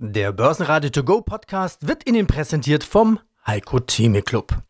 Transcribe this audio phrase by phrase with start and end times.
[0.00, 4.62] Der Börsenradio To Go Podcast wird Ihnen präsentiert vom Heiko Theme Club.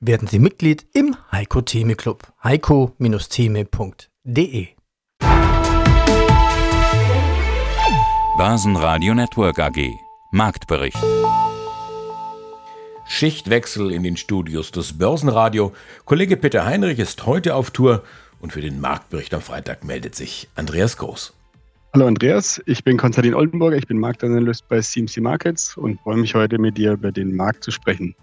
[0.00, 2.26] Werden Sie Mitglied im Heiko Theme Club.
[2.42, 4.66] heiko-theme.de
[8.36, 9.88] Börsenradio Network AG
[10.32, 10.98] Marktbericht
[13.06, 15.72] Schichtwechsel in den Studios des Börsenradio.
[16.06, 18.02] Kollege Peter Heinrich ist heute auf Tour
[18.40, 21.34] und für den Marktbericht am Freitag meldet sich Andreas Groß.
[21.94, 26.34] Hallo Andreas, ich bin Konstantin Oldenburger, ich bin Marktanalyst bei CMC Markets und freue mich
[26.34, 28.14] heute mit dir über den Markt zu sprechen.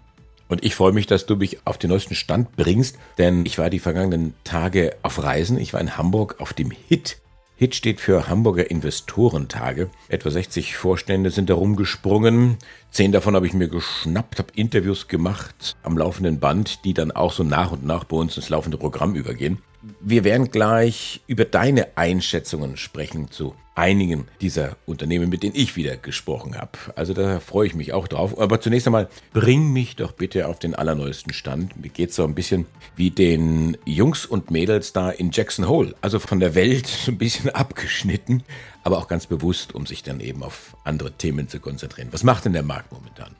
[0.48, 3.70] Und ich freue mich, dass du mich auf den neuesten Stand bringst, denn ich war
[3.70, 5.56] die vergangenen Tage auf Reisen.
[5.56, 7.18] Ich war in Hamburg auf dem HIT.
[7.54, 9.88] HIT steht für Hamburger Investorentage.
[10.08, 12.56] Etwa 60 Vorstände sind da rumgesprungen.
[12.90, 17.32] Zehn davon habe ich mir geschnappt, habe Interviews gemacht am laufenden Band, die dann auch
[17.32, 19.58] so nach und nach bei uns ins laufende Programm übergehen.
[20.00, 25.96] Wir werden gleich über deine Einschätzungen sprechen zu einigen dieser Unternehmen, mit denen ich wieder
[25.96, 26.72] gesprochen habe.
[26.96, 28.38] Also da freue ich mich auch drauf.
[28.38, 31.80] Aber zunächst einmal, bring mich doch bitte auf den allerneuesten Stand.
[31.80, 35.94] Mir geht es so ein bisschen wie den Jungs und Mädels da in Jackson Hole.
[36.02, 38.42] Also von der Welt so ein bisschen abgeschnitten,
[38.82, 42.08] aber auch ganz bewusst, um sich dann eben auf andere Themen zu konzentrieren.
[42.12, 43.36] Was macht denn der Markt momentan?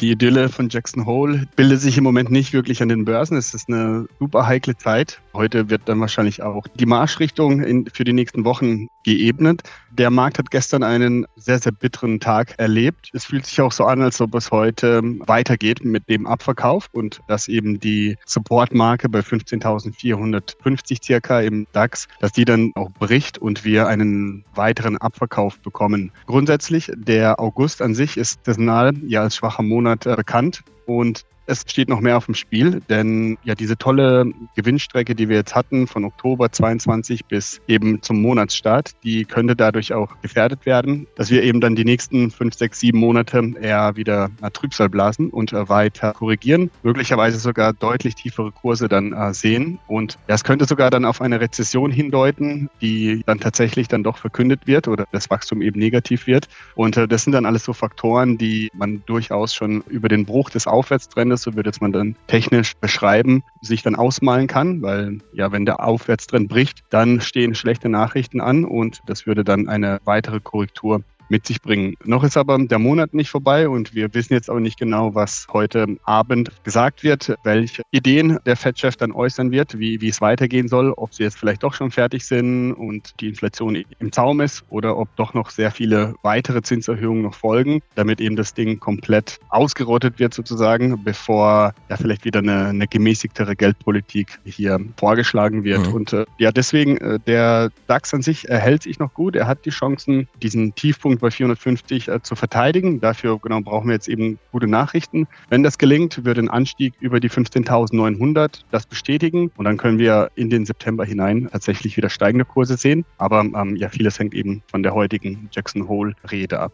[0.00, 3.36] Die Idylle von Jackson Hole bildet sich im Moment nicht wirklich an den Börsen.
[3.36, 5.20] Es ist eine super heikle Zeit.
[5.32, 9.62] Heute wird dann wahrscheinlich auch die Marschrichtung in, für die nächsten Wochen geebnet.
[9.90, 13.10] Der Markt hat gestern einen sehr, sehr bitteren Tag erlebt.
[13.12, 17.20] Es fühlt sich auch so an, als ob es heute weitergeht mit dem Abverkauf und
[17.28, 23.64] dass eben die Supportmarke bei 15.450 circa im DAX, dass die dann auch bricht und
[23.64, 26.10] wir einen weiteren Abverkauf bekommen.
[26.26, 30.62] Grundsätzlich, der August an sich ist saisonal ja als schwacher Monat äh, bekannt.
[30.86, 34.26] Und es steht noch mehr auf dem Spiel, denn ja diese tolle
[34.56, 39.92] Gewinnstrecke, die wir jetzt hatten von Oktober 22 bis eben zum Monatsstart, die könnte dadurch
[39.92, 44.30] auch gefährdet werden, dass wir eben dann die nächsten fünf, sechs, sieben Monate eher wieder
[44.52, 49.78] Trübsal blasen und äh, weiter korrigieren, möglicherweise sogar deutlich tiefere Kurse dann äh, sehen.
[49.88, 54.18] Und ja, es könnte sogar dann auf eine Rezession hindeuten, die dann tatsächlich dann doch
[54.18, 56.48] verkündet wird oder das Wachstum eben negativ wird.
[56.74, 60.50] Und äh, das sind dann alles so Faktoren, die man durchaus schon über den Bruch
[60.50, 65.18] des Aufwärtstrends Aufwärtstrendes, so würde es man dann technisch beschreiben, sich dann ausmalen kann, weil
[65.32, 70.00] ja, wenn der Aufwärtstrend bricht, dann stehen schlechte Nachrichten an und das würde dann eine
[70.04, 71.94] weitere Korrektur mit sich bringen.
[72.04, 75.46] Noch ist aber der Monat nicht vorbei und wir wissen jetzt auch nicht genau, was
[75.50, 80.68] heute Abend gesagt wird, welche Ideen der Fed-Chef dann äußern wird, wie, wie es weitergehen
[80.68, 84.62] soll, ob sie jetzt vielleicht doch schon fertig sind und die Inflation im Zaum ist
[84.68, 89.40] oder ob doch noch sehr viele weitere Zinserhöhungen noch folgen, damit eben das Ding komplett
[89.48, 95.86] ausgerottet wird sozusagen, bevor ja vielleicht wieder eine, eine gemäßigtere Geldpolitik hier vorgeschlagen wird.
[95.86, 95.94] Mhm.
[95.94, 99.34] Und äh, ja, deswegen, äh, der DAX an sich erhält sich noch gut.
[99.34, 103.00] Er hat die Chancen, diesen Tiefpunkt bei 450 äh, zu verteidigen.
[103.00, 105.26] Dafür genau brauchen wir jetzt eben gute Nachrichten.
[105.48, 110.30] Wenn das gelingt, würde ein Anstieg über die 15.900 das bestätigen und dann können wir
[110.34, 113.06] in den September hinein tatsächlich wieder steigende Kurse sehen.
[113.16, 116.72] Aber ähm, ja, vieles hängt eben von der heutigen Jackson Hole Rede ab.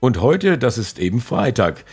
[0.00, 1.84] Und heute, das ist eben Freitag.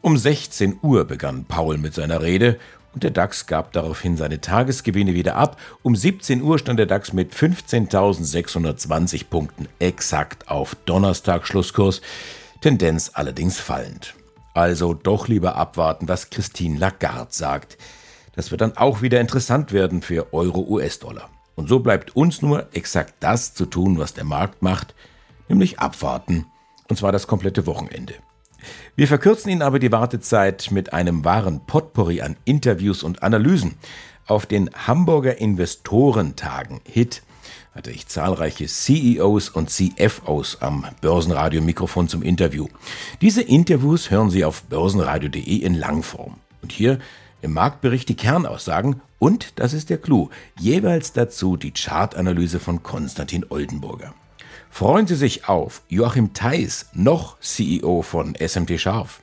[0.00, 2.58] Um 16 Uhr begann Paul mit seiner Rede
[2.92, 5.58] und der DAX gab daraufhin seine Tagesgewinne wieder ab.
[5.82, 12.00] Um 17 Uhr stand der DAX mit 15.620 Punkten exakt auf Donnerstag Schlusskurs,
[12.60, 14.14] Tendenz allerdings fallend.
[14.54, 17.78] Also doch lieber abwarten, was Christine Lagarde sagt.
[18.34, 21.28] Das wird dann auch wieder interessant werden für Euro-US-Dollar.
[21.54, 24.94] Und so bleibt uns nur exakt das zu tun, was der Markt macht,
[25.48, 26.46] nämlich abwarten.
[26.88, 28.14] Und zwar das komplette Wochenende.
[28.96, 33.76] Wir verkürzen Ihnen aber die Wartezeit mit einem wahren Potpourri an Interviews und Analysen.
[34.26, 37.22] Auf den Hamburger Investorentagen HIT
[37.72, 42.68] hatte ich zahlreiche CEOs und CFOs am Börsenradio-Mikrofon zum Interview.
[43.20, 46.36] Diese Interviews hören Sie auf börsenradio.de in Langform.
[46.62, 46.98] Und hier
[47.42, 53.46] im Marktbericht die Kernaussagen und, das ist der Clou, jeweils dazu die Chartanalyse von Konstantin
[53.48, 54.14] Oldenburger.
[54.70, 59.20] Freuen Sie sich auf Joachim Theis, noch CEO von SMT Scharf,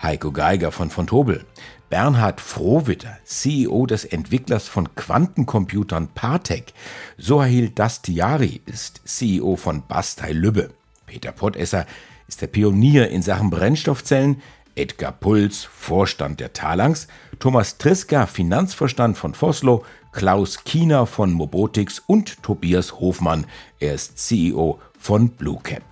[0.00, 1.44] Heiko Geiger von von Tobel,
[1.88, 6.74] Bernhard Frohwitter, CEO des Entwicklers von Quantencomputern Partec,
[7.18, 10.70] Sohail Dastiari ist CEO von Bastei Lübbe,
[11.06, 11.86] Peter Pottesser
[12.28, 14.40] ist der Pionier in Sachen Brennstoffzellen,
[14.76, 17.08] Edgar Puls, Vorstand der Talangs,
[17.40, 23.46] Thomas Triska, Finanzvorstand von Foslo, Klaus Kiener von Mobotix und Tobias Hofmann,
[23.80, 25.82] er ist CEO von Bluecap.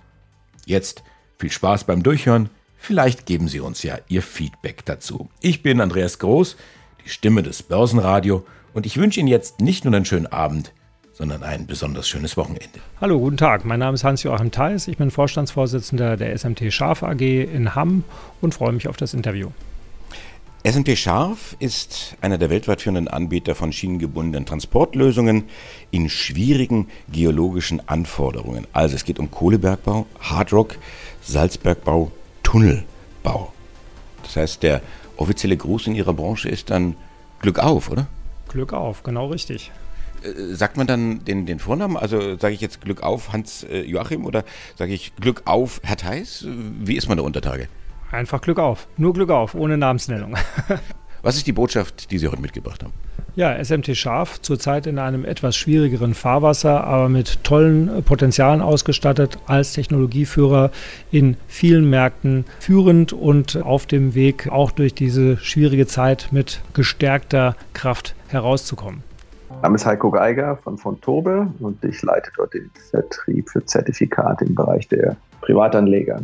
[0.65, 1.03] Jetzt
[1.37, 2.49] viel Spaß beim Durchhören.
[2.77, 5.29] Vielleicht geben Sie uns ja Ihr Feedback dazu.
[5.41, 6.55] Ich bin Andreas Groß,
[7.03, 10.73] die Stimme des Börsenradio, und ich wünsche Ihnen jetzt nicht nur einen schönen Abend,
[11.11, 12.79] sondern ein besonders schönes Wochenende.
[13.01, 13.65] Hallo, guten Tag.
[13.65, 14.87] Mein Name ist Hans-Joachim Theis.
[14.87, 18.03] Ich bin Vorstandsvorsitzender der SMT Scharf AG in Hamm
[18.41, 19.49] und freue mich auf das Interview.
[20.61, 25.45] SMT Scharf ist einer der weltweit führenden Anbieter von schienengebundenen Transportlösungen
[25.89, 28.67] in schwierigen geologischen Anforderungen.
[28.73, 30.75] Also es geht um Kohlebergbau, Hardrock,
[31.21, 32.11] Salzbergbau,
[32.43, 33.53] Tunnelbau.
[34.23, 34.81] Das heißt, der
[35.15, 36.97] offizielle Gruß in Ihrer Branche ist dann
[37.39, 38.07] Glück auf, oder?
[38.49, 39.71] Glück auf, genau richtig.
[40.23, 41.95] Äh, sagt man dann den, den Vornamen?
[41.95, 44.43] Also sage ich jetzt Glück auf Hans äh, Joachim oder
[44.77, 46.45] sage ich Glück auf Herr Theis?
[46.45, 47.69] Wie ist man da unter Tage?
[48.11, 48.87] Einfach Glück auf.
[48.97, 50.35] Nur Glück auf, ohne Namensnennung.
[51.21, 52.93] Was ist die Botschaft, die Sie heute mitgebracht haben?
[53.35, 59.73] Ja, SMT Scharf, zurzeit in einem etwas schwierigeren Fahrwasser, aber mit tollen Potenzialen ausgestattet, als
[59.73, 60.71] Technologieführer
[61.11, 67.55] in vielen Märkten führend und auf dem Weg, auch durch diese schwierige Zeit mit gestärkter
[67.73, 69.03] Kraft herauszukommen.
[69.49, 74.45] Mein Name ist Heiko Geiger von Fontobel und ich leite dort den Vertrieb für Zertifikate
[74.45, 76.21] im Bereich der Privatanleger.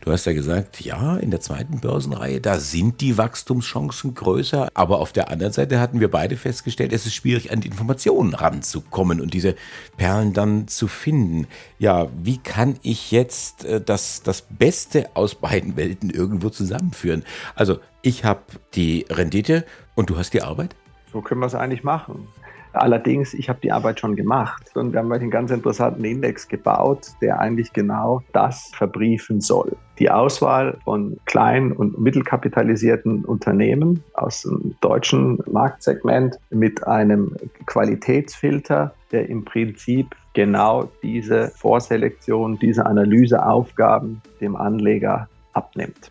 [0.00, 4.68] Du hast ja gesagt, ja, in der zweiten Börsenreihe, da sind die Wachstumschancen größer.
[4.74, 8.34] Aber auf der anderen Seite hatten wir beide festgestellt, es ist schwierig, an die Informationen
[8.34, 9.56] ranzukommen und diese
[9.96, 11.46] Perlen dann zu finden.
[11.78, 17.24] Ja, wie kann ich jetzt äh, das, das Beste aus beiden Welten irgendwo zusammenführen?
[17.54, 18.42] Also, ich habe
[18.74, 20.76] die Rendite und du hast die Arbeit?
[21.12, 22.28] So können wir es eigentlich machen.
[22.74, 27.08] Allerdings, ich habe die Arbeit schon gemacht und wir haben einen ganz interessanten Index gebaut,
[27.20, 29.76] der eigentlich genau das verbriefen soll.
[29.98, 37.36] Die Auswahl von klein- und mittelkapitalisierten Unternehmen aus dem deutschen Marktsegment mit einem
[37.66, 46.10] Qualitätsfilter, der im Prinzip genau diese Vorselektion, diese Analyseaufgaben dem Anleger abnimmt.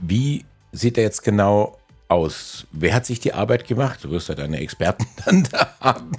[0.00, 1.76] Wie sieht er jetzt genau
[2.10, 2.66] aus?
[2.72, 4.04] Wer hat sich die Arbeit gemacht?
[4.04, 6.12] Du wirst ja deine Experten dann da haben.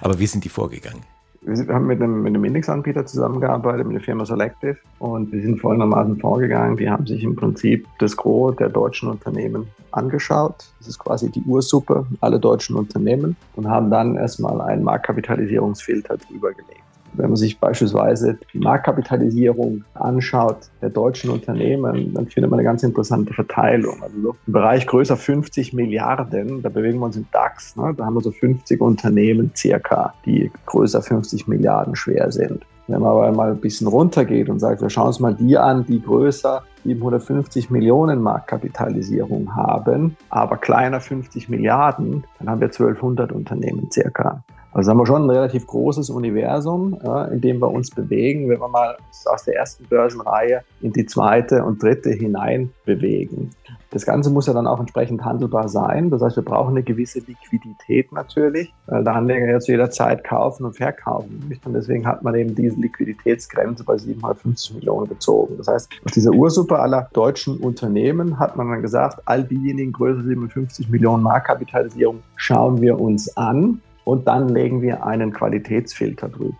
[0.00, 1.02] Aber wie sind die vorgegangen?
[1.42, 6.18] Wir haben mit einem, einem Indexanbieter zusammengearbeitet, mit der Firma Selective, und wir sind folgendermaßen
[6.18, 6.76] vorgegangen.
[6.76, 10.66] Die haben sich im Prinzip das Gros der deutschen Unternehmen angeschaut.
[10.78, 16.52] Das ist quasi die Ursuppe, alle deutschen Unternehmen, und haben dann erstmal einen Marktkapitalisierungsfilter drüber
[16.52, 16.82] gelegt.
[17.14, 22.82] Wenn man sich beispielsweise die Marktkapitalisierung anschaut der deutschen Unternehmen, dann findet man eine ganz
[22.82, 24.02] interessante Verteilung.
[24.02, 27.76] Also so im Bereich größer 50 Milliarden, da bewegen wir uns im DAX.
[27.76, 27.94] Ne?
[27.96, 32.64] Da haben wir so 50 Unternehmen circa, die größer 50 Milliarden schwer sind.
[32.88, 35.84] Wenn man aber mal ein bisschen runtergeht und sagt, wir schauen uns mal die an,
[35.84, 43.90] die größer 750 Millionen Marktkapitalisierung haben, aber kleiner 50 Milliarden, dann haben wir 1200 Unternehmen
[43.92, 44.42] circa.
[44.72, 48.60] Also haben wir schon ein relativ großes Universum, ja, in dem wir uns bewegen, wenn
[48.60, 48.96] wir mal
[49.26, 53.50] aus der ersten Börsenreihe in die zweite und dritte hinein bewegen.
[53.90, 56.10] Das Ganze muss ja dann auch entsprechend handelbar sein.
[56.10, 60.24] Das heißt, wir brauchen eine gewisse Liquidität natürlich, weil der Anleger ja zu jeder Zeit
[60.24, 61.68] kaufen und verkaufen möchte.
[61.68, 65.56] Und deswegen hat man eben diese Liquiditätsgrenze bei 750 Millionen gezogen.
[65.56, 70.22] Das heißt, aus dieser Ursuppe aller deutschen Unternehmen hat man dann gesagt, all diejenigen größer
[70.22, 76.56] 57 Millionen Marktkapitalisierung schauen wir uns an und dann legen wir einen Qualitätsfilter drüber.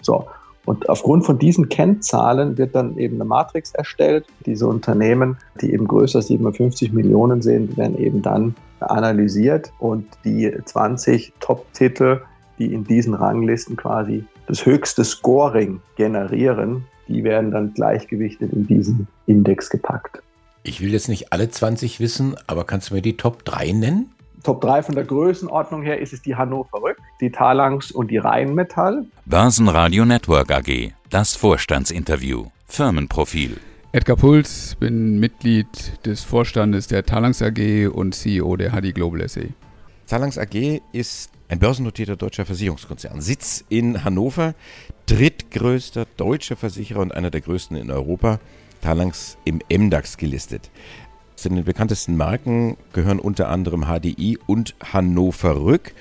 [0.00, 0.26] So.
[0.64, 4.26] Und aufgrund von diesen Kennzahlen wird dann eben eine Matrix erstellt.
[4.46, 11.32] Diese Unternehmen, die eben größer 57 Millionen sind, werden eben dann analysiert und die 20
[11.40, 12.20] Top-Titel,
[12.58, 19.08] die in diesen Ranglisten quasi das höchste Scoring generieren, die werden dann gleichgewichtet in diesen
[19.26, 20.22] Index gepackt.
[20.62, 24.12] Ich will jetzt nicht alle 20 wissen, aber kannst du mir die Top 3 nennen?
[24.44, 28.18] Top 3 von der Größenordnung her ist es die Hannover Rück, die Talangs und die
[28.18, 29.06] Rheinmetall.
[29.26, 33.58] Börsenradio Network AG, das Vorstandsinterview, Firmenprofil.
[33.92, 39.50] Edgar Puls, bin Mitglied des Vorstandes der Talangs AG und CEO der HD Global SE.
[40.08, 43.20] Talangs AG ist ein börsennotierter deutscher Versicherungskonzern.
[43.20, 44.54] Sitz in Hannover,
[45.06, 48.40] drittgrößter deutscher Versicherer und einer der größten in Europa.
[48.80, 50.70] Talangs im MDAX gelistet.
[51.36, 55.94] Zu den bekanntesten Marken gehören unter anderem HDI und Hannover Rück.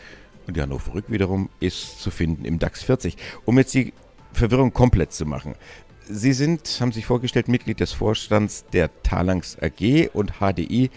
[0.47, 3.15] Und die Hannover Rück wiederum ist zu finden im DAX 40.
[3.45, 3.93] Um jetzt die
[4.33, 5.55] Verwirrung komplett zu machen.
[6.07, 10.89] Sie sind, haben sich vorgestellt, Mitglied des Vorstands der Talangs AG und HDI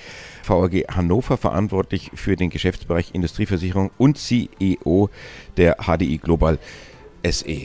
[0.45, 5.11] VAG Hannover, verantwortlich für den Geschäftsbereich Industrieversicherung und CEO
[5.57, 6.59] der HDI Global
[7.25, 7.63] SE.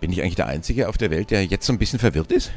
[0.00, 2.52] Bin ich eigentlich der Einzige auf der Welt, der jetzt so ein bisschen verwirrt ist?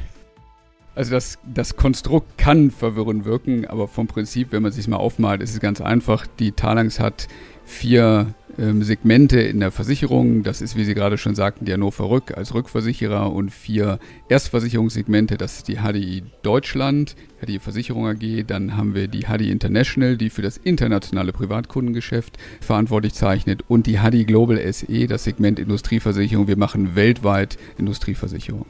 [0.98, 4.96] Also das, das Konstrukt kann verwirrend wirken, aber vom Prinzip, wenn man es sich mal
[4.96, 6.26] aufmalt, ist es ganz einfach.
[6.40, 7.28] Die Talangs hat
[7.64, 10.42] vier ähm, Segmente in der Versicherung.
[10.42, 15.36] Das ist, wie Sie gerade schon sagten, die Hannover Rück als Rückversicherer und vier Erstversicherungssegmente.
[15.36, 18.44] Das ist die HDI Deutschland, HDI Versicherung AG.
[18.48, 23.98] Dann haben wir die HDI International, die für das internationale Privatkundengeschäft verantwortlich zeichnet und die
[23.98, 26.48] HDI Global SE, das Segment Industrieversicherung.
[26.48, 28.66] Wir machen weltweit Industrieversicherung.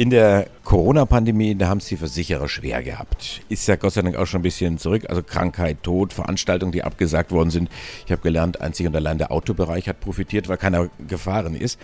[0.00, 3.40] In der Corona-Pandemie, da haben es die Versicherer schwer gehabt.
[3.48, 5.06] Ist ja Gott sei Dank auch schon ein bisschen zurück.
[5.08, 7.68] Also Krankheit, Tod, Veranstaltungen, die abgesagt worden sind.
[8.06, 11.80] Ich habe gelernt, einzig und allein der Autobereich hat profitiert, weil keiner gefahren ist.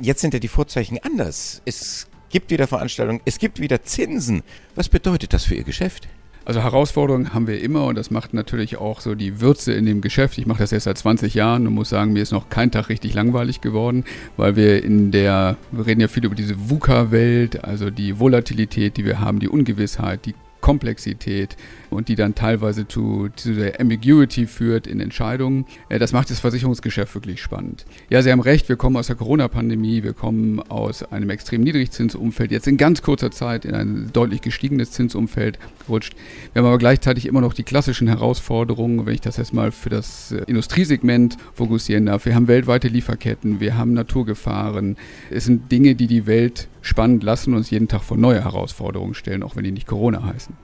[0.00, 1.62] Jetzt sind ja die Vorzeichen anders.
[1.64, 4.42] Es gibt wieder Veranstaltungen, es gibt wieder Zinsen.
[4.74, 6.08] Was bedeutet das für Ihr Geschäft?
[6.46, 10.02] Also Herausforderungen haben wir immer und das macht natürlich auch so die Würze in dem
[10.02, 10.36] Geschäft.
[10.36, 12.90] Ich mache das jetzt seit 20 Jahren und muss sagen, mir ist noch kein Tag
[12.90, 14.04] richtig langweilig geworden,
[14.36, 19.06] weil wir in der, wir reden ja viel über diese VUCA-Welt, also die Volatilität, die
[19.06, 20.34] wir haben, die Ungewissheit, die
[20.64, 21.58] Komplexität
[21.90, 25.66] und die dann teilweise zu, zu der Ambiguity führt in Entscheidungen.
[25.90, 27.84] Äh, das macht das Versicherungsgeschäft wirklich spannend.
[28.08, 32.50] Ja, Sie haben recht, wir kommen aus der Corona-Pandemie, wir kommen aus einem extrem Niedrigzinsumfeld,
[32.50, 36.14] jetzt in ganz kurzer Zeit in ein deutlich gestiegenes Zinsumfeld gerutscht.
[36.54, 39.90] Wir haben aber gleichzeitig immer noch die klassischen Herausforderungen, wenn ich das jetzt mal für
[39.90, 42.24] das äh, Industriesegment fokussieren darf.
[42.24, 44.96] Wir haben weltweite Lieferketten, wir haben Naturgefahren.
[45.28, 49.42] Es sind Dinge, die die Welt spannend lassen uns jeden Tag vor neue Herausforderungen stellen,
[49.42, 50.54] auch wenn die nicht Corona heißen.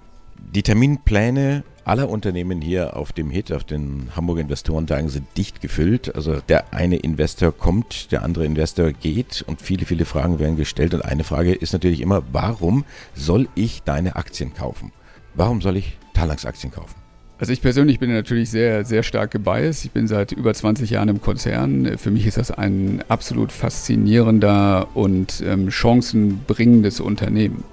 [0.54, 6.14] Die Terminpläne aller Unternehmen hier auf dem HIT, auf den Hamburger Investorentagen, sind dicht gefüllt.
[6.14, 10.94] Also der eine Investor kommt, der andere Investor geht und viele, viele Fragen werden gestellt.
[10.94, 12.84] Und eine Frage ist natürlich immer, warum
[13.14, 14.92] soll ich deine Aktien kaufen?
[15.34, 16.99] Warum soll ich Talangs Aktien kaufen?
[17.40, 19.86] Also ich persönlich bin natürlich sehr, sehr stark gebiased.
[19.86, 21.96] Ich bin seit über 20 Jahren im Konzern.
[21.96, 27.64] Für mich ist das ein absolut faszinierender und ähm, chancenbringendes Unternehmen.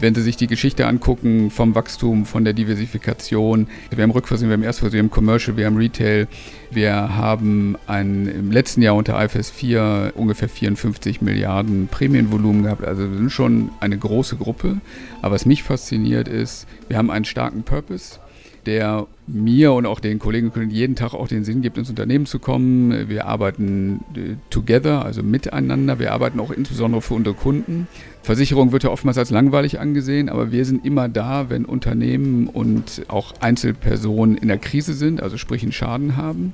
[0.00, 4.56] Wenn Sie sich die Geschichte angucken vom Wachstum, von der Diversifikation, wir haben Rückversicherung, wir
[4.56, 6.26] haben Erstversicherung, wir haben Commercial, wir haben Retail,
[6.72, 12.84] wir haben ein, im letzten Jahr unter IFS 4 ungefähr 54 Milliarden Prämienvolumen gehabt.
[12.84, 14.80] Also wir sind schon eine große Gruppe.
[15.22, 18.18] Aber was mich fasziniert ist, wir haben einen starken Purpose
[18.66, 22.38] der mir und auch den Kollegen jeden Tag auch den Sinn gibt, ins Unternehmen zu
[22.38, 23.08] kommen.
[23.08, 25.98] Wir arbeiten äh, together, also miteinander.
[25.98, 27.88] Wir arbeiten auch insbesondere für unsere Kunden.
[28.22, 33.02] Versicherung wird ja oftmals als langweilig angesehen, aber wir sind immer da, wenn Unternehmen und
[33.08, 36.52] auch Einzelpersonen in der Krise sind, also sprich einen Schaden haben.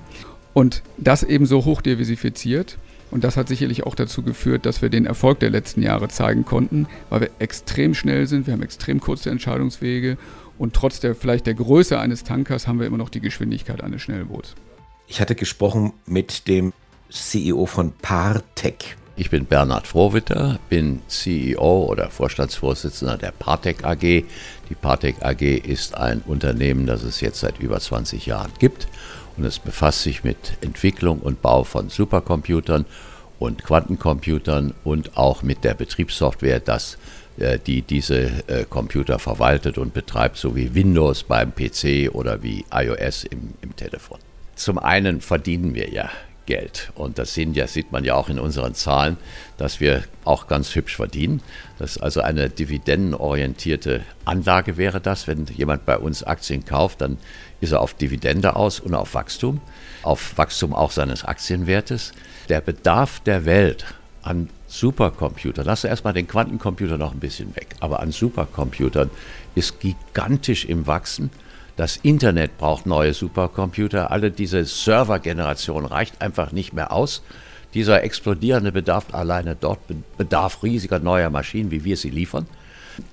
[0.52, 2.76] Und das eben so hoch diversifiziert.
[3.10, 6.46] Und das hat sicherlich auch dazu geführt, dass wir den Erfolg der letzten Jahre zeigen
[6.46, 10.16] konnten, weil wir extrem schnell sind, wir haben extrem kurze Entscheidungswege
[10.62, 14.00] und trotz der vielleicht der Größe eines Tankers haben wir immer noch die Geschwindigkeit eines
[14.00, 14.54] Schnellboots.
[15.08, 16.72] Ich hatte gesprochen mit dem
[17.10, 18.96] CEO von Partec.
[19.16, 24.02] Ich bin Bernhard Frohwitter, bin CEO oder Vorstandsvorsitzender der Partec AG.
[24.02, 28.86] Die Partec AG ist ein Unternehmen, das es jetzt seit über 20 Jahren gibt
[29.36, 32.86] und es befasst sich mit Entwicklung und Bau von Supercomputern
[33.40, 36.98] und Quantencomputern und auch mit der Betriebssoftware, das
[37.36, 43.24] die diese äh, Computer verwaltet und betreibt, so wie Windows beim PC oder wie iOS
[43.24, 44.18] im, im Telefon.
[44.54, 46.10] Zum einen verdienen wir ja
[46.46, 46.90] Geld.
[46.94, 49.16] Und das ja, sieht man ja auch in unseren Zahlen,
[49.56, 51.40] dass wir auch ganz hübsch verdienen.
[51.78, 55.26] Das ist also eine dividendenorientierte Anlage wäre das.
[55.26, 57.18] Wenn jemand bei uns Aktien kauft, dann
[57.60, 59.60] ist er auf Dividende aus und auf Wachstum,
[60.02, 62.12] auf Wachstum auch seines Aktienwertes.
[62.48, 63.84] Der Bedarf der Welt
[64.22, 69.10] an Supercomputern, lass erstmal den Quantencomputer noch ein bisschen weg, aber an Supercomputern
[69.54, 71.30] ist gigantisch im Wachsen.
[71.76, 74.10] Das Internet braucht neue Supercomputer.
[74.10, 77.22] Alle diese Servergeneration reicht einfach nicht mehr aus.
[77.74, 79.80] Dieser explodierende Bedarf alleine dort
[80.16, 82.46] bedarf riesiger neuer Maschinen, wie wir sie liefern.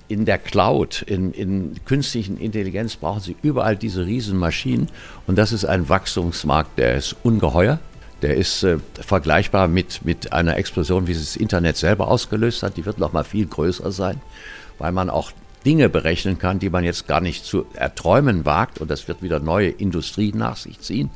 [0.07, 4.87] In der Cloud, in, in künstlichen Intelligenz brauchen sie überall diese Riesenmaschinen.
[5.27, 7.79] Und das ist ein Wachstumsmarkt, der ist ungeheuer.
[8.21, 12.75] Der ist äh, vergleichbar mit, mit einer Explosion, wie es das Internet selber ausgelöst hat.
[12.77, 14.21] Die wird noch mal viel größer sein,
[14.77, 15.31] weil man auch
[15.65, 18.79] Dinge berechnen kann, die man jetzt gar nicht zu erträumen wagt.
[18.81, 21.09] Und das wird wieder neue Industrie nach sich ziehen.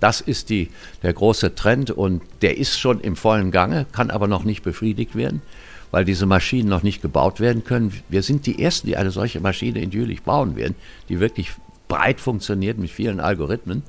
[0.00, 0.70] Das ist die,
[1.02, 5.14] der große Trend und der ist schon im vollen Gange, kann aber noch nicht befriedigt
[5.14, 5.42] werden,
[5.90, 7.92] weil diese Maschinen noch nicht gebaut werden können.
[8.08, 10.74] Wir sind die Ersten, die eine solche Maschine in Jülich bauen werden,
[11.10, 11.52] die wirklich
[11.86, 13.82] breit funktioniert mit vielen Algorithmen.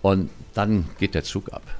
[0.00, 1.79] Und dann geht der Zug ab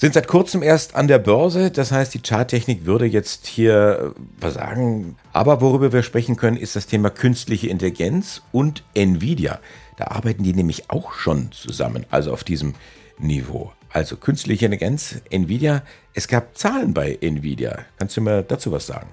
[0.00, 1.70] sind seit kurzem erst an der Börse.
[1.70, 5.16] Das heißt, die Charttechnik würde jetzt hier äh, was sagen.
[5.34, 9.60] Aber worüber wir sprechen können, ist das Thema künstliche Intelligenz und Nvidia.
[9.98, 12.74] Da arbeiten die nämlich auch schon zusammen, also auf diesem
[13.18, 13.72] Niveau.
[13.92, 15.82] Also künstliche Intelligenz, Nvidia.
[16.14, 17.80] Es gab Zahlen bei Nvidia.
[17.98, 19.08] Kannst du mir dazu was sagen?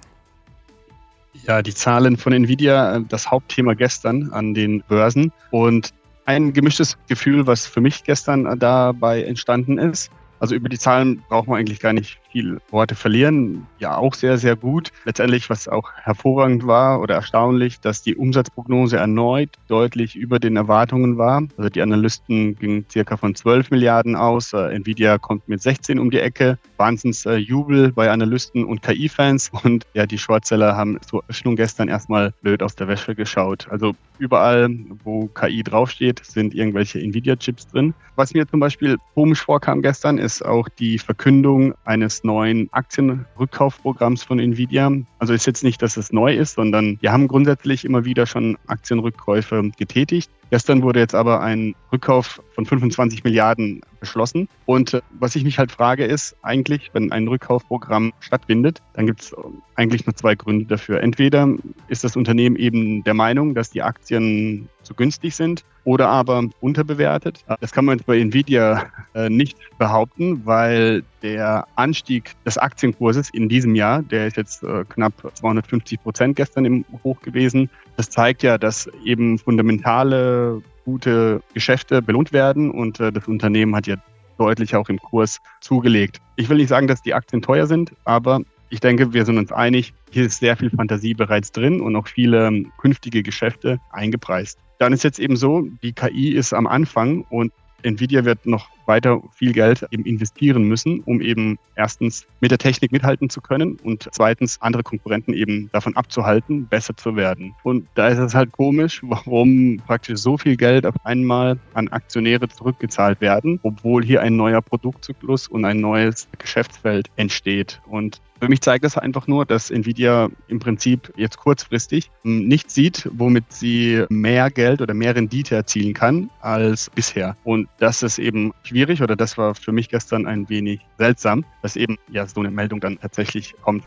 [1.45, 5.33] Ja, die Zahlen von Nvidia, äh, das Hauptthema gestern an den Börsen.
[5.51, 10.09] Und ein gemischtes Gefühl, was für mich gestern dabei entstanden ist.
[10.39, 13.65] Also über die Zahlen braucht man eigentlich gar nicht viel Worte verlieren.
[13.79, 14.91] Ja, auch sehr, sehr gut.
[15.05, 21.17] Letztendlich, was auch hervorragend war oder erstaunlich, dass die Umsatzprognose erneut deutlich über den Erwartungen
[21.17, 21.43] war.
[21.57, 24.53] Also die Analysten gingen circa von 12 Milliarden aus.
[24.53, 26.57] Äh, Nvidia kommt mit 16 um die Ecke.
[26.77, 29.51] Wahnsinns äh, Jubel bei Analysten und KI-Fans.
[29.63, 33.67] Und ja, die Shortseller haben zur Öffnung gestern erstmal blöd aus der Wäsche geschaut.
[33.69, 34.69] Also überall,
[35.03, 37.93] wo KI draufsteht, sind irgendwelche Nvidia-Chips drin.
[38.15, 44.39] Was mir zum Beispiel komisch vorkam gestern, ist auch die Verkündung eines neuen Aktienrückkaufprogramms von
[44.39, 44.91] Nvidia.
[45.19, 48.57] Also ist jetzt nicht, dass es neu ist, sondern wir haben grundsätzlich immer wieder schon
[48.67, 50.29] Aktienrückkäufe getätigt.
[50.49, 54.47] Gestern wurde jetzt aber ein Rückkauf von 25 Milliarden beschlossen.
[54.65, 59.21] Und äh, was ich mich halt frage, ist eigentlich, wenn ein Rückkaufprogramm stattfindet, dann gibt
[59.21, 59.35] es
[59.75, 61.01] eigentlich nur zwei Gründe dafür.
[61.01, 61.49] Entweder
[61.87, 67.43] ist das Unternehmen eben der Meinung, dass die Aktien zu günstig sind oder aber unterbewertet.
[67.59, 73.49] Das kann man jetzt bei Nvidia äh, nicht behaupten, weil der Anstieg des Aktienkurses in
[73.49, 78.43] diesem Jahr, der ist jetzt äh, knapp 250 Prozent gestern im Hoch gewesen, das zeigt
[78.43, 83.95] ja, dass eben fundamentale gute Geschäfte belohnt werden und äh, das Unternehmen hat ja
[84.37, 86.21] deutlich auch im Kurs zugelegt.
[86.35, 89.51] Ich will nicht sagen, dass die Aktien teuer sind, aber ich denke, wir sind uns
[89.51, 94.59] einig, hier ist sehr viel Fantasie bereits drin und auch viele ähm, künftige Geschäfte eingepreist.
[94.77, 97.51] Dann ist jetzt eben so, die KI ist am Anfang und
[97.83, 102.91] Nvidia wird noch weiter viel Geld eben investieren müssen, um eben erstens mit der Technik
[102.91, 107.53] mithalten zu können und zweitens andere Konkurrenten eben davon abzuhalten, besser zu werden.
[107.63, 112.47] Und da ist es halt komisch, warum praktisch so viel Geld auf einmal an Aktionäre
[112.47, 117.81] zurückgezahlt werden, obwohl hier ein neuer Produktzyklus und ein neues Geschäftsfeld entsteht.
[117.87, 123.09] Und für mich zeigt das einfach nur, dass Nvidia im Prinzip jetzt kurzfristig nicht sieht,
[123.13, 127.35] womit sie mehr Geld oder mehr Rendite erzielen kann als bisher.
[127.43, 131.75] Und das ist eben schwierig oder das war für mich gestern ein wenig seltsam, dass
[131.75, 133.83] eben ja so eine Meldung dann tatsächlich kommt.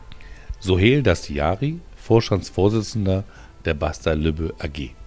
[0.59, 3.23] Sohel Dastiari, Vorstandsvorsitzender
[3.65, 5.00] der Basta Lübbe AG.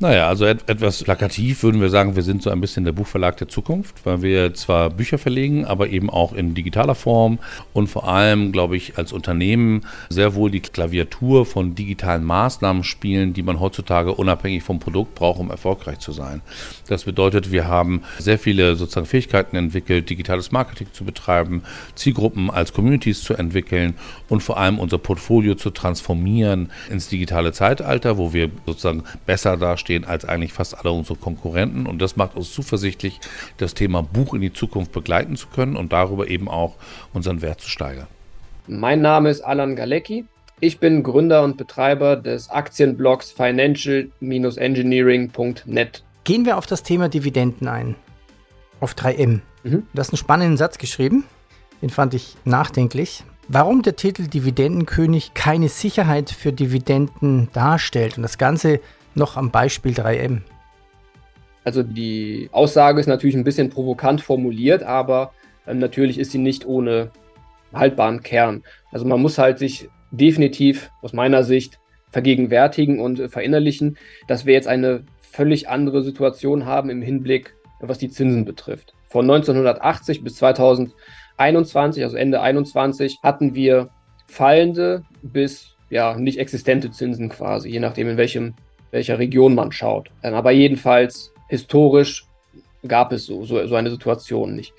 [0.00, 3.36] Naja, also et etwas plakativ würden wir sagen, wir sind so ein bisschen der Buchverlag
[3.36, 7.38] der Zukunft, weil wir zwar Bücher verlegen, aber eben auch in digitaler Form
[7.72, 13.34] und vor allem, glaube ich, als Unternehmen sehr wohl die Klaviatur von digitalen Maßnahmen spielen,
[13.34, 16.42] die man heutzutage unabhängig vom Produkt braucht, um erfolgreich zu sein.
[16.88, 21.62] Das bedeutet, wir haben sehr viele sozusagen Fähigkeiten entwickelt, digitales Marketing zu betreiben,
[21.94, 23.94] Zielgruppen als Communities zu entwickeln
[24.28, 29.83] und vor allem unser Portfolio zu transformieren ins digitale Zeitalter, wo wir sozusagen besser dastehen
[29.84, 31.86] dastehen als eigentlich fast alle unsere Konkurrenten.
[31.86, 33.18] Und das macht uns zuversichtlich,
[33.58, 36.74] das Thema Buch in die Zukunft begleiten zu können und darüber eben auch
[37.12, 38.06] unseren Wert zu steigern.
[38.66, 40.24] Mein Name ist Alan Galecki.
[40.60, 46.02] Ich bin Gründer und Betreiber des Aktienblogs financial-engineering.net.
[46.24, 47.94] Gehen wir auf das Thema Dividenden ein.
[48.80, 49.40] Auf 3M.
[49.64, 49.82] Mhm.
[49.92, 51.24] Du hast einen spannenden Satz geschrieben.
[51.82, 53.24] Den fand ich nachdenklich.
[53.48, 58.80] Warum der Titel Dividendenkönig keine Sicherheit für Dividenden darstellt und das Ganze
[59.16, 60.42] noch am Beispiel 3M?
[61.64, 65.32] Also die Aussage ist natürlich ein bisschen provokant formuliert, aber
[65.66, 67.10] äh, natürlich ist sie nicht ohne
[67.72, 68.62] haltbaren Kern.
[68.92, 73.96] Also man muss halt sich definitiv aus meiner Sicht vergegenwärtigen und äh, verinnerlichen,
[74.28, 78.94] dass wir jetzt eine völlig andere Situation haben im Hinblick, was die Zinsen betrifft.
[79.08, 83.88] Von 1980 bis 2021, also Ende 2021, hatten wir
[84.26, 88.54] fallende bis ja nicht existente Zinsen quasi, je nachdem in welchem
[88.94, 90.10] welcher Region man schaut.
[90.22, 92.26] Ähm, aber jedenfalls historisch
[92.86, 94.72] gab es so, so, so eine Situation nicht.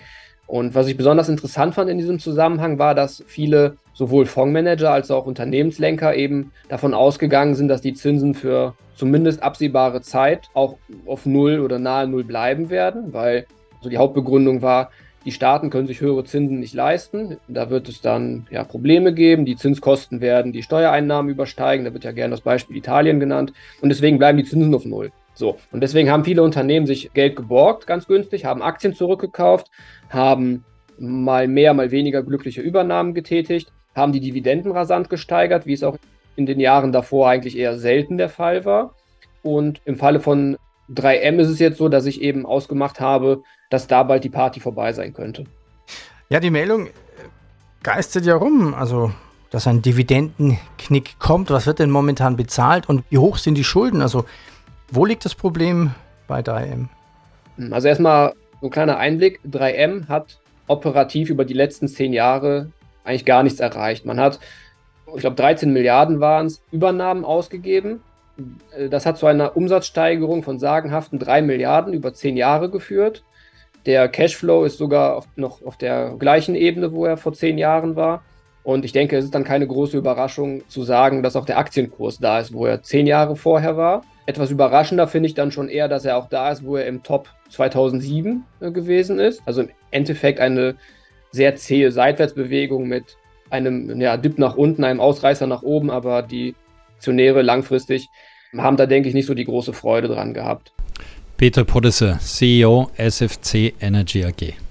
[0.48, 5.12] Und was ich besonders interessant fand in diesem Zusammenhang war, dass viele sowohl Fondsmanager als
[5.12, 11.26] auch Unternehmenslenker eben davon ausgegangen sind, dass die Zinsen für zumindest absehbare Zeit auch auf
[11.26, 13.48] Null oder nahe Null bleiben werden, weil
[13.78, 14.92] also die Hauptbegründung war,
[15.26, 17.38] die Staaten können sich höhere Zinsen nicht leisten.
[17.48, 19.46] Da wird es dann ja, Probleme geben.
[19.46, 21.84] Die Zinskosten werden die Steuereinnahmen übersteigen.
[21.84, 23.52] Da wird ja gerne das Beispiel Italien genannt.
[23.82, 25.12] Und deswegen bleiben die Zinsen auf Null.
[25.34, 25.58] So.
[25.72, 29.70] Und deswegen haben viele Unternehmen sich Geld geborgt, ganz günstig, haben Aktien zurückgekauft,
[30.10, 30.64] haben
[30.98, 35.98] mal mehr, mal weniger glückliche Übernahmen getätigt, haben die Dividenden rasant gesteigert, wie es auch
[36.36, 38.96] in den Jahren davor eigentlich eher selten der Fall war.
[39.42, 40.58] Und im Falle von
[40.90, 44.60] 3M ist es jetzt so, dass ich eben ausgemacht habe, dass da bald die Party
[44.60, 45.46] vorbei sein könnte.
[46.30, 46.90] Ja, die Meldung
[47.84, 48.74] geistert ja rum.
[48.74, 49.12] Also,
[49.50, 51.50] dass ein Dividendenknick kommt.
[51.50, 54.02] Was wird denn momentan bezahlt und wie hoch sind die Schulden?
[54.02, 54.26] Also,
[54.92, 55.92] wo liegt das Problem
[56.28, 56.88] bei 3M?
[57.72, 59.40] Also, erstmal so ein kleiner Einblick.
[59.50, 62.72] 3M hat operativ über die letzten zehn Jahre
[63.04, 64.06] eigentlich gar nichts erreicht.
[64.06, 64.40] Man hat,
[65.14, 68.15] ich glaube, 13 Milliarden waren es, Übernahmen ausgegeben Äh,
[68.90, 73.24] das hat zu einer Umsatzsteigerung von sagenhaften 3 Milliarden über 10 Jahre geführt.
[73.86, 78.24] Der Cashflow ist sogar noch auf der gleichen Ebene, wo er vor 10 Jahren war.
[78.64, 82.18] Und ich denke, es ist dann keine große Überraschung zu sagen, dass auch der Aktienkurs
[82.18, 84.02] da ist, wo er 10 Jahre vorher war.
[84.26, 87.04] Etwas überraschender finde ich dann schon eher, dass er auch da ist, wo er im
[87.04, 89.44] Top 2007 äh, gewesen ist.
[89.46, 90.76] Also im Endeffekt eine
[91.30, 93.18] sehr zähe Seitwärtsbewegung mit
[93.52, 96.56] einem ja, Dip nach unten, einem Ausreißer nach oben, aber die
[96.96, 98.10] Aktionäre langfristig
[98.58, 100.72] haben da, denke ich, nicht so die große Freude dran gehabt.
[101.38, 104.65] Peter Podesser, CEO SFC Energy AG.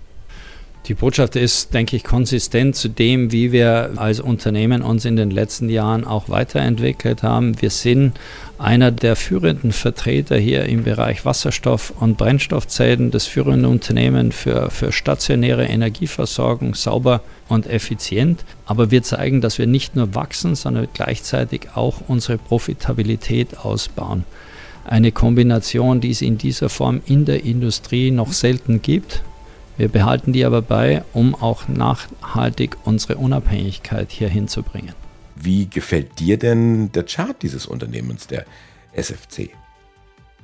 [0.87, 5.31] Die Botschaft ist, denke ich, konsistent zu dem, wie wir als Unternehmen uns in den
[5.31, 7.59] letzten Jahren auch weiterentwickelt haben.
[7.62, 8.12] Wir sind
[8.59, 14.92] einer der führenden Vertreter hier im Bereich Wasserstoff- und Brennstoffzellen, das führende Unternehmen für, für
[14.92, 18.44] stationäre Energieversorgung, sauber und effizient.
[18.66, 24.25] Aber wir zeigen, dass wir nicht nur wachsen, sondern gleichzeitig auch unsere Profitabilität ausbauen.
[24.85, 29.23] Eine Kombination, die es in dieser Form in der Industrie noch selten gibt.
[29.76, 34.94] Wir behalten die aber bei, um auch nachhaltig unsere Unabhängigkeit hier hinzubringen.
[35.34, 38.44] Wie gefällt dir denn der Chart dieses Unternehmens, der
[38.92, 39.50] SFC?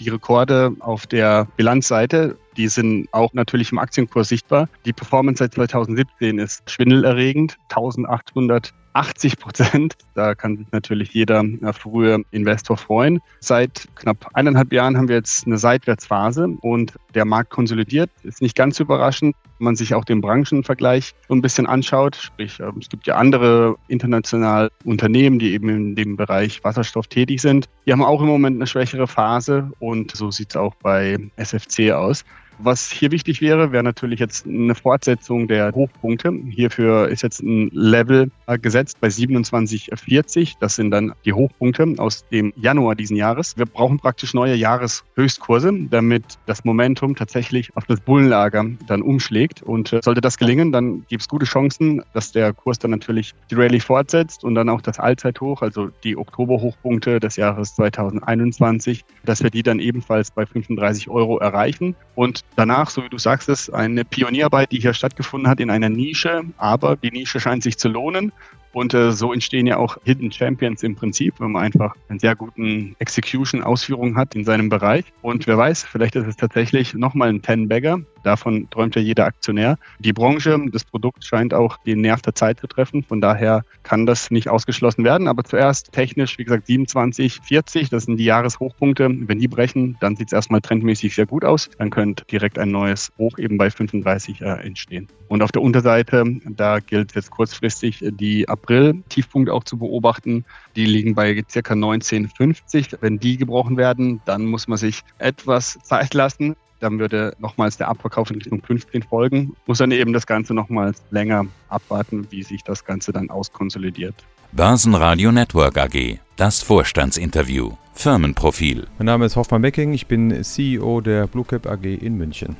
[0.01, 4.69] Die Rekorde auf der Bilanzseite, die sind auch natürlich im Aktienkurs sichtbar.
[4.85, 7.57] Die Performance seit 2017 ist schwindelerregend.
[7.69, 9.95] 1800 80 Prozent.
[10.15, 13.21] Da kann sich natürlich jeder frühe Investor freuen.
[13.41, 18.11] Seit knapp eineinhalb Jahren haben wir jetzt eine Seitwärtsphase und der Markt konsolidiert.
[18.23, 22.17] Ist nicht ganz überraschend, wenn man sich auch den Branchenvergleich so ein bisschen anschaut.
[22.17, 27.41] Sprich, ähm, es gibt ja andere international Unternehmen, die eben in dem Bereich Wasserstoff tätig
[27.41, 27.69] sind.
[27.87, 31.93] Die haben auch im Moment eine schwächere Phase und so sieht es auch bei SFC
[31.93, 32.25] aus.
[32.63, 36.31] Was hier wichtig wäre, wäre natürlich jetzt eine Fortsetzung der Hochpunkte.
[36.51, 40.57] Hierfür ist jetzt ein Level äh, gesetzt bei 27,40.
[40.61, 43.57] Das sind dann die Hochpunkte aus dem Januar diesen Jahres.
[43.57, 49.63] Wir brauchen praktisch neue Jahreshöchstkurse, damit das Momentum tatsächlich auf das Bullenlager dann umschlägt.
[49.63, 53.33] Und äh, sollte das gelingen, dann gibt es gute Chancen, dass der Kurs dann natürlich
[53.51, 59.43] die Rallye fortsetzt und dann auch das Allzeithoch, also die Oktoberhochpunkte des Jahres 2021, dass
[59.43, 61.97] wir die dann ebenfalls bei 35 Euro erreichen.
[62.15, 65.89] Und danach, so wie du sagst, ist eine Pionierarbeit, die hier stattgefunden hat in einer
[65.89, 68.33] Nische, aber die Nische scheint sich zu lohnen.
[68.73, 72.37] Und äh, so entstehen ja auch Hidden Champions im Prinzip, wenn man einfach einen sehr
[72.37, 75.05] guten Execution-Ausführung hat in seinem Bereich.
[75.23, 78.01] Und wer weiß, vielleicht ist es tatsächlich nochmal ein Ten-Bagger.
[78.23, 79.79] Davon träumt ja jeder Aktionär.
[79.99, 83.03] Die Branche, das Produkt scheint auch den Nerv der Zeit zu treffen.
[83.03, 85.27] Von daher kann das nicht ausgeschlossen werden.
[85.27, 89.09] Aber zuerst technisch, wie gesagt, 27, 40, das sind die Jahreshochpunkte.
[89.11, 91.71] Wenn die brechen, dann sieht es erstmal trendmäßig sehr gut aus.
[91.79, 95.09] Dann könnte direkt ein neues Hoch eben bei 35 äh, entstehen.
[95.29, 100.45] Und auf der Unterseite, da gilt jetzt kurzfristig die April-Tiefpunkt auch zu beobachten.
[100.77, 101.45] Die liegen bei ca.
[101.75, 102.99] 19,50.
[103.01, 106.57] Wenn die gebrochen werden, dann muss man sich etwas Zeit lassen.
[106.81, 109.55] Dann würde nochmals der Abverkauf in Richtung 15 folgen.
[109.67, 114.15] Muss dann eben das Ganze nochmals länger abwarten, wie sich das Ganze dann auskonsolidiert.
[114.53, 118.89] Börsenradio Network AG, das Vorstandsinterview, Firmenprofil.
[118.99, 122.57] Mein Name ist Hoffmann Becking, ich bin CEO der Blue Cap AG in München.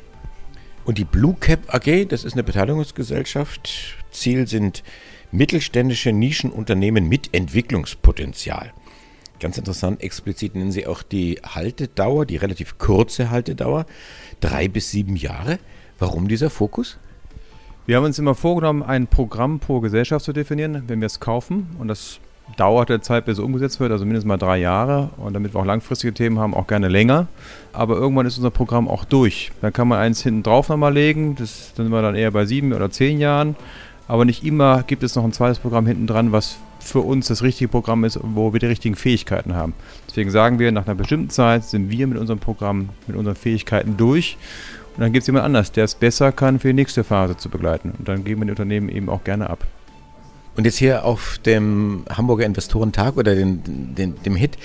[0.85, 3.97] Und die Blue Cap AG, das ist eine Beteiligungsgesellschaft.
[4.11, 4.83] Ziel sind
[5.33, 8.73] mittelständische Nischenunternehmen mit Entwicklungspotenzial.
[9.41, 13.87] Ganz interessant, explizit nennen Sie auch die Haltedauer, die relativ kurze Haltedauer,
[14.41, 15.59] drei bis sieben Jahre.
[15.99, 16.99] Warum dieser Fokus?
[17.87, 21.69] Wir haben uns immer vorgenommen, ein Programm pro Gesellschaft zu definieren, wenn wir es kaufen.
[21.79, 22.21] Und das
[22.57, 25.11] dauert der Zeit, bis es umgesetzt wird, also mindestens mal drei Jahre.
[25.17, 27.27] Und damit wir auch langfristige Themen haben, auch gerne länger.
[27.73, 29.51] Aber irgendwann ist unser Programm auch durch.
[29.61, 31.35] Dann kann man eins hinten drauf nochmal legen.
[31.37, 33.57] Das, sind wir dann eher bei sieben oder zehn Jahren.
[34.11, 37.45] Aber nicht immer gibt es noch ein zweites Programm hinten dran, was für uns das
[37.45, 39.73] richtige Programm ist, wo wir die richtigen Fähigkeiten haben.
[40.09, 43.97] Deswegen sagen wir, nach einer bestimmten Zeit sind wir mit unserem Programm, mit unseren Fähigkeiten
[43.97, 44.37] durch.
[44.97, 47.51] Und dann gibt es jemand anders, der es besser kann, für die nächste Phase zu
[47.51, 47.93] begleiten.
[47.97, 49.65] Und dann geben wir die Unternehmen eben auch gerne ab.
[50.57, 54.59] Und jetzt hier auf dem Hamburger Investorentag oder den, den, dem HIT,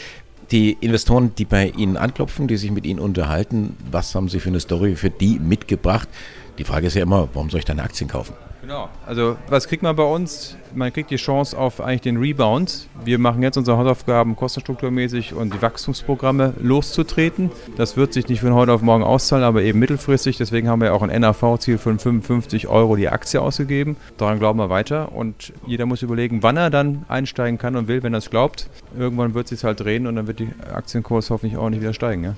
[0.50, 4.50] die Investoren, die bei Ihnen anklopfen, die sich mit Ihnen unterhalten, was haben Sie für
[4.50, 6.10] eine Story für die mitgebracht?
[6.58, 8.34] Die Frage ist ja immer, warum soll ich deine Aktien kaufen?
[8.66, 8.90] Genau.
[9.06, 10.58] Also was kriegt man bei uns?
[10.74, 12.88] Man kriegt die Chance auf eigentlich den Rebound.
[13.04, 17.52] Wir machen jetzt unsere Hausaufgaben kostenstrukturmäßig und die Wachstumsprogramme loszutreten.
[17.78, 20.38] Das wird sich nicht von heute auf morgen auszahlen, aber eben mittelfristig.
[20.38, 23.98] Deswegen haben wir auch ein NAV-Ziel von 55 Euro die Aktie ausgegeben.
[24.18, 28.02] Daran glauben wir weiter und jeder muss überlegen, wann er dann einsteigen kann und will,
[28.02, 28.72] wenn er es glaubt.
[28.98, 31.94] Irgendwann wird es sich halt drehen und dann wird die Aktienkurs hoffentlich auch nicht wieder
[31.94, 32.24] steigen.
[32.24, 32.36] Ja?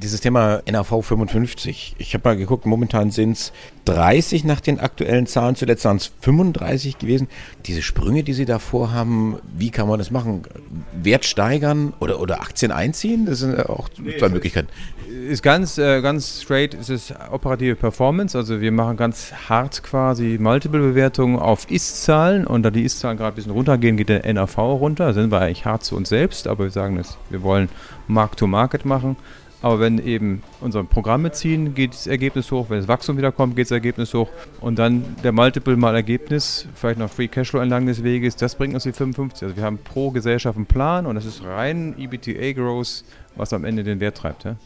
[0.00, 1.96] Dieses Thema NAV 55.
[1.98, 3.52] Ich habe mal geguckt, momentan sind es
[3.84, 7.28] 30 nach den aktuellen Zahlen, zuletzt waren es 35 gewesen.
[7.66, 10.42] Diese Sprünge, die Sie da vorhaben, wie kann man das machen?
[10.92, 13.26] Wert steigern oder, oder Aktien einziehen?
[13.26, 14.68] Das sind auch zwei Möglichkeiten.
[15.28, 18.36] Ist ganz, äh, ganz straight, es ist operative Performance.
[18.36, 23.36] Also wir machen ganz hart quasi Multiple-Bewertungen auf Ist-Zahlen und da die Ist-Zahlen gerade ein
[23.36, 25.06] bisschen runtergehen, geht der NAV runter.
[25.06, 27.68] Da sind wir eigentlich hart zu uns selbst, aber wir sagen, dass wir wollen
[28.08, 29.16] Mark-to-Market machen.
[29.62, 32.68] Aber wenn eben unsere Programme ziehen, geht das Ergebnis hoch.
[32.68, 34.28] Wenn das Wachstum wieder kommt, geht das Ergebnis hoch.
[34.60, 38.74] Und dann der Multiple mal Ergebnis, vielleicht noch Free Cashflow entlang des Weges, das bringt
[38.74, 39.44] uns die 55.
[39.44, 43.04] Also wir haben pro Gesellschaft einen Plan und das ist rein EBTA Growth,
[43.36, 44.44] was am Ende den Wert treibt.
[44.44, 44.56] Ja?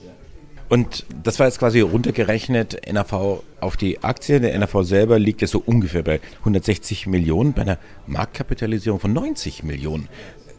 [0.69, 4.41] Und das war jetzt quasi runtergerechnet, NAV auf die Aktie.
[4.41, 9.63] Der NAV selber liegt jetzt so ungefähr bei 160 Millionen, bei einer Marktkapitalisierung von 90
[9.63, 10.09] Millionen.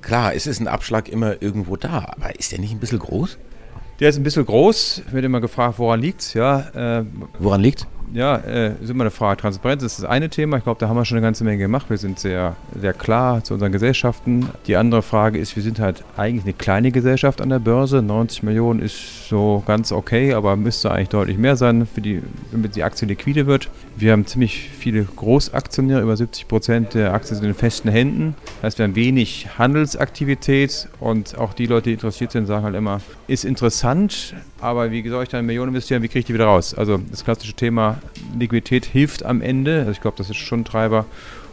[0.01, 3.37] Klar, es ist ein Abschlag immer irgendwo da, aber ist der nicht ein bisschen groß?
[3.99, 5.03] Der ist ein bisschen groß.
[5.11, 6.33] Wird immer gefragt, woran liegt es?
[6.33, 7.05] Ja, äh,
[7.39, 9.41] woran liegt ja, äh, ist immer eine Frage.
[9.41, 10.57] Transparenz ist das eine Thema.
[10.57, 11.89] Ich glaube, da haben wir schon eine ganze Menge gemacht.
[11.89, 14.49] Wir sind sehr, sehr klar zu unseren Gesellschaften.
[14.65, 18.01] Die andere Frage ist, wir sind halt eigentlich eine kleine Gesellschaft an der Börse.
[18.01, 22.75] 90 Millionen ist so ganz okay, aber müsste eigentlich deutlich mehr sein, für die, damit
[22.75, 23.69] die Aktie liquide wird.
[23.99, 28.35] Wir haben ziemlich viele Großaktionäre, über 70 Prozent der Aktien sind in festen Händen.
[28.45, 32.75] Das heißt, wir haben wenig Handelsaktivität und auch die Leute, die interessiert sind, sagen halt
[32.75, 36.35] immer, ist interessant, aber wie soll ich da eine Million investieren, wie kriege ich die
[36.35, 36.75] wieder raus?
[36.75, 37.97] Also das klassische Thema
[38.37, 39.79] Liquidität hilft am Ende.
[39.79, 41.05] Also ich glaube, das ist schon ein Treiber.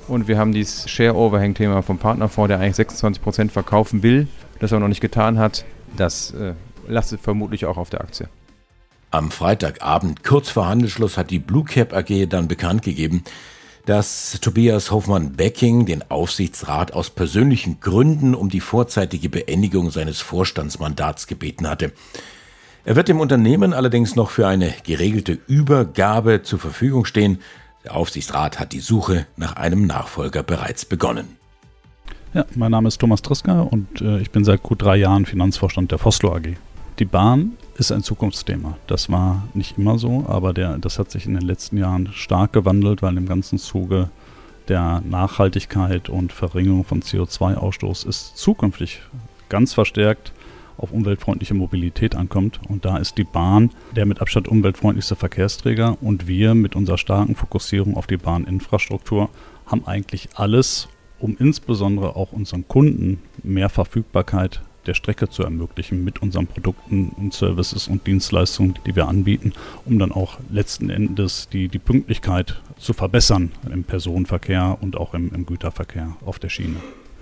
[0.06, 4.28] Und wir haben dieses Share-Overhang-Thema vom Partnerfonds, der eigentlich 26% verkaufen will,
[4.60, 5.64] das aber noch nicht getan hat.
[5.96, 6.52] Das äh,
[6.88, 8.28] lastet vermutlich auch auf der Aktie.
[9.14, 13.22] Am Freitagabend, kurz vor Handelsschluss, hat die Blue Cap AG dann bekannt gegeben,
[13.86, 21.68] dass Tobias Hoffmann-Becking den Aufsichtsrat aus persönlichen Gründen um die vorzeitige Beendigung seines Vorstandsmandats gebeten
[21.68, 21.92] hatte.
[22.84, 27.38] Er wird dem Unternehmen allerdings noch für eine geregelte Übergabe zur Verfügung stehen.
[27.84, 31.36] Der Aufsichtsrat hat die Suche nach einem Nachfolger bereits begonnen.
[32.32, 35.92] Ja, mein Name ist Thomas Triska und äh, ich bin seit gut drei Jahren Finanzvorstand
[35.92, 36.56] der Foslo AG.
[37.00, 38.78] Die Bahn ist ein Zukunftsthema.
[38.86, 42.52] Das war nicht immer so, aber der, das hat sich in den letzten Jahren stark
[42.52, 44.10] gewandelt, weil im ganzen Zuge
[44.68, 49.02] der Nachhaltigkeit und Verringerung von CO2-Ausstoß ist zukünftig
[49.48, 50.32] ganz verstärkt
[50.76, 52.60] auf umweltfreundliche Mobilität ankommt.
[52.68, 57.34] Und da ist die Bahn der mit Abstand umweltfreundlichste Verkehrsträger und wir mit unserer starken
[57.34, 59.30] Fokussierung auf die Bahninfrastruktur
[59.66, 66.22] haben eigentlich alles, um insbesondere auch unseren Kunden mehr Verfügbarkeit der Strecke zu ermöglichen mit
[66.22, 69.52] unseren Produkten und Services und Dienstleistungen, die wir anbieten,
[69.84, 75.32] um dann auch letzten Endes die, die Pünktlichkeit zu verbessern im Personenverkehr und auch im,
[75.34, 76.76] im Güterverkehr auf der Schiene.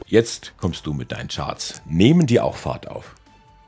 [0.06, 1.82] Jetzt kommst du mit deinen Charts.
[1.86, 3.14] Nehmen die auch Fahrt auf?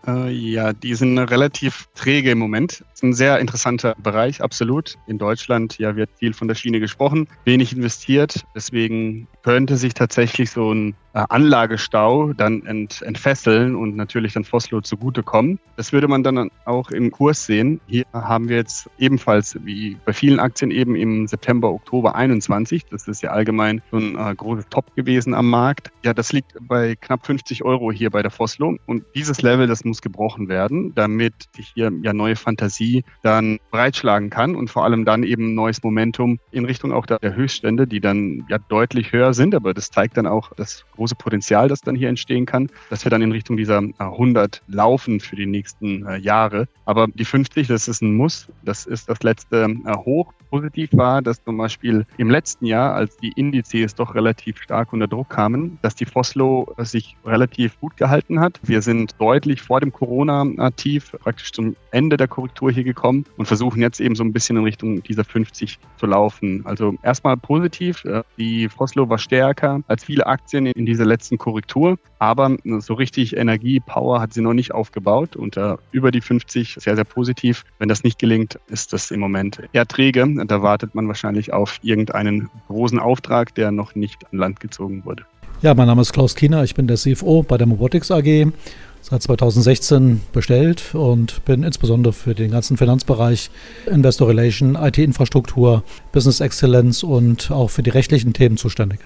[0.07, 2.80] Äh, ja, die sind relativ träge im Moment.
[2.80, 4.96] Das ist ein sehr interessanter Bereich, absolut.
[5.07, 8.44] In Deutschland ja wird viel von der Schiene gesprochen, wenig investiert.
[8.54, 15.59] Deswegen könnte sich tatsächlich so ein Anlagestau dann ent, entfesseln und natürlich dann Foslo zugutekommen.
[15.77, 17.81] Das würde man dann auch im Kurs sehen.
[17.87, 22.87] Hier haben wir jetzt ebenfalls, wie bei vielen Aktien, eben im September, Oktober 21.
[22.90, 25.90] Das ist ja allgemein so ein äh, großes Top gewesen am Markt.
[26.05, 28.77] Ja, das liegt bei knapp 50 Euro hier bei der Foslo.
[28.87, 34.31] Und dieses Level, das muss gebrochen werden, damit sich hier ja neue Fantasie dann breitschlagen
[34.31, 38.44] kann und vor allem dann eben neues Momentum in Richtung auch der Höchststände, die dann
[38.48, 42.08] ja deutlich höher sind, aber das zeigt dann auch das große Potenzial, das dann hier
[42.08, 46.16] entstehen kann, dass wir dann in Richtung dieser 100 äh, laufen für die nächsten äh,
[46.18, 46.68] Jahre.
[46.84, 48.48] Aber die 50, das ist ein Muss.
[48.62, 50.32] Das ist das letzte äh, Hoch.
[50.50, 55.08] Positiv war, dass zum Beispiel im letzten Jahr, als die Indizes doch relativ stark unter
[55.08, 58.60] Druck kamen, dass die Foslo sich relativ gut gehalten hat.
[58.62, 63.82] Wir sind deutlich vor dem Corona-Tief, praktisch zum Ende der Korrektur hier gekommen und versuchen
[63.82, 66.64] jetzt eben so ein bisschen in Richtung dieser 50 zu laufen.
[66.64, 68.06] Also erstmal positiv.
[68.38, 71.98] Die Foslo war stärker als viele Aktien in dieser letzten Korrektur.
[72.18, 76.76] Aber so richtig Energie, Power hat sie noch nicht aufgebaut und äh, über die 50
[76.78, 77.64] sehr, sehr positiv.
[77.78, 80.26] Wenn das nicht gelingt, ist das im Moment eher träge.
[80.46, 85.24] Da wartet man wahrscheinlich auf irgendeinen großen Auftrag, der noch nicht an Land gezogen wurde.
[85.62, 88.52] Ja, mein Name ist Klaus Kiener, ich bin der CFO bei der Mobotics AG
[89.04, 93.50] seit 2016 bestellt und bin insbesondere für den ganzen Finanzbereich,
[93.87, 99.00] Investor Relation, IT-Infrastruktur, Business Excellence und auch für die rechtlichen Themen zuständig.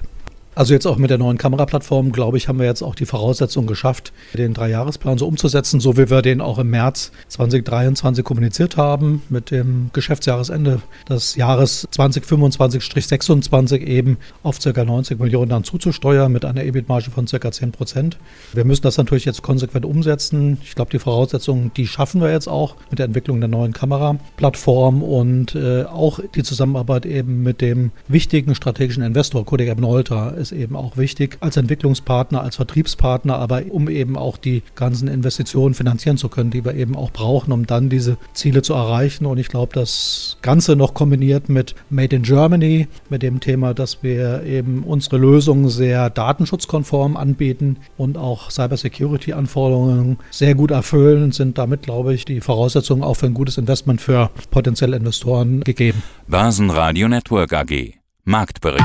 [0.58, 3.68] Also jetzt auch mit der neuen Kameraplattform, glaube ich, haben wir jetzt auch die Voraussetzungen
[3.68, 9.22] geschafft, den Dreijahresplan so umzusetzen, so wie wir den auch im März 2023 kommuniziert haben,
[9.28, 14.84] mit dem Geschäftsjahresende des Jahres 2025-26 eben auf ca.
[14.84, 17.52] 90 Millionen dann zuzusteuern mit einer EBIT-Marge von ca.
[17.52, 18.18] 10 Prozent.
[18.52, 20.58] Wir müssen das natürlich jetzt konsequent umsetzen.
[20.64, 25.04] Ich glaube, die Voraussetzungen, die schaffen wir jetzt auch mit der Entwicklung der neuen Kameraplattform
[25.04, 30.76] und äh, auch die Zusammenarbeit eben mit dem wichtigen strategischen Investor Kodak Abnolta ist eben
[30.76, 36.28] auch wichtig als Entwicklungspartner, als Vertriebspartner, aber um eben auch die ganzen Investitionen finanzieren zu
[36.28, 39.26] können, die wir eben auch brauchen, um dann diese Ziele zu erreichen.
[39.26, 44.02] Und ich glaube, das Ganze noch kombiniert mit Made in Germany, mit dem Thema, dass
[44.02, 51.82] wir eben unsere Lösungen sehr datenschutzkonform anbieten und auch Cybersecurity-Anforderungen sehr gut erfüllen, sind damit,
[51.82, 56.02] glaube ich, die Voraussetzungen auch für ein gutes Investment für potenzielle Investoren gegeben.
[56.26, 58.84] Basen Network AG Marktbericht.